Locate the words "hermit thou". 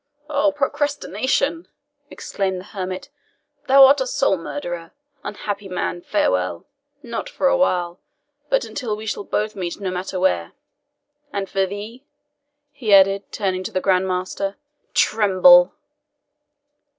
2.73-3.85